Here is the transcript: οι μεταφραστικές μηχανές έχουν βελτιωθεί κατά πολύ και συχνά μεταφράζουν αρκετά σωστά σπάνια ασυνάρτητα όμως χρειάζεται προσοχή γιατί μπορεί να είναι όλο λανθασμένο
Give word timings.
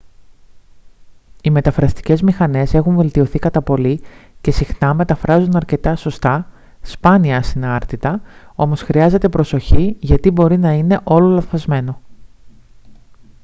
οι 1.43 1.49
μεταφραστικές 1.49 2.21
μηχανές 2.21 2.73
έχουν 2.73 2.95
βελτιωθεί 2.95 3.39
κατά 3.39 3.61
πολύ 3.61 4.01
και 4.41 4.51
συχνά 4.51 4.93
μεταφράζουν 4.93 5.55
αρκετά 5.55 5.95
σωστά 5.95 6.47
σπάνια 6.81 7.37
ασυνάρτητα 7.37 8.21
όμως 8.55 8.81
χρειάζεται 8.81 9.29
προσοχή 9.29 9.95
γιατί 9.99 10.31
μπορεί 10.31 10.57
να 10.57 10.73
είναι 10.73 10.99
όλο 11.03 11.27
λανθασμένο 11.27 12.01